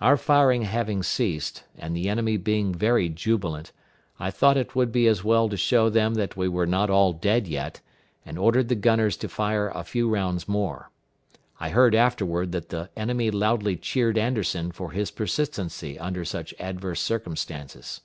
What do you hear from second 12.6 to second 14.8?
the enemy loudly cheered Anderson